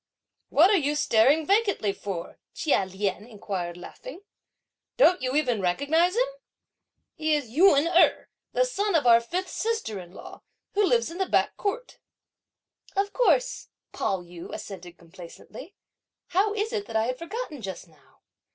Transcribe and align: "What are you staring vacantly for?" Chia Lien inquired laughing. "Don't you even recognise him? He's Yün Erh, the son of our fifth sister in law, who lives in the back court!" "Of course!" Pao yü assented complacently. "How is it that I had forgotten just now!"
"What 0.49 0.71
are 0.71 0.77
you 0.77 0.95
staring 0.95 1.45
vacantly 1.45 1.93
for?" 1.93 2.39
Chia 2.55 2.85
Lien 2.87 3.27
inquired 3.27 3.77
laughing. 3.77 4.21
"Don't 4.97 5.21
you 5.21 5.35
even 5.35 5.61
recognise 5.61 6.15
him? 6.15 6.25
He's 7.13 7.51
Yün 7.51 7.85
Erh, 7.95 8.25
the 8.51 8.65
son 8.65 8.95
of 8.95 9.05
our 9.05 9.21
fifth 9.21 9.49
sister 9.49 9.99
in 9.99 10.11
law, 10.11 10.41
who 10.73 10.83
lives 10.83 11.11
in 11.11 11.19
the 11.19 11.29
back 11.29 11.55
court!" 11.55 11.99
"Of 12.95 13.13
course!" 13.13 13.67
Pao 13.91 14.21
yü 14.23 14.51
assented 14.51 14.97
complacently. 14.97 15.75
"How 16.29 16.51
is 16.55 16.73
it 16.73 16.87
that 16.87 16.95
I 16.95 17.03
had 17.03 17.19
forgotten 17.19 17.61
just 17.61 17.87
now!" 17.87 18.21